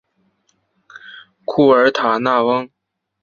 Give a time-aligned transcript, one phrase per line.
[1.45, 2.67] 库尔塔尼翁。